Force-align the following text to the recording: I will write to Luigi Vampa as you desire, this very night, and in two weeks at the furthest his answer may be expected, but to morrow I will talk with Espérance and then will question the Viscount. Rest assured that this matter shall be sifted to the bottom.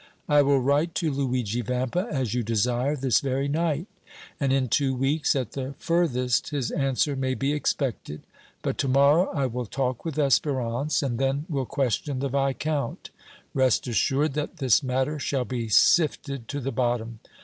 I 0.27 0.41
will 0.41 0.59
write 0.59 0.95
to 0.95 1.11
Luigi 1.11 1.61
Vampa 1.61 2.07
as 2.11 2.33
you 2.33 2.41
desire, 2.41 2.95
this 2.95 3.19
very 3.19 3.47
night, 3.47 3.85
and 4.39 4.51
in 4.51 4.67
two 4.67 4.95
weeks 4.95 5.35
at 5.35 5.51
the 5.51 5.75
furthest 5.77 6.49
his 6.49 6.71
answer 6.71 7.15
may 7.15 7.35
be 7.35 7.53
expected, 7.53 8.23
but 8.63 8.79
to 8.79 8.87
morrow 8.87 9.27
I 9.31 9.45
will 9.45 9.67
talk 9.67 10.03
with 10.03 10.15
Espérance 10.15 11.03
and 11.03 11.19
then 11.19 11.45
will 11.47 11.67
question 11.67 12.17
the 12.17 12.29
Viscount. 12.29 13.11
Rest 13.53 13.85
assured 13.87 14.33
that 14.33 14.57
this 14.57 14.81
matter 14.81 15.19
shall 15.19 15.45
be 15.45 15.69
sifted 15.69 16.47
to 16.47 16.59
the 16.59 16.71
bottom. 16.71 17.19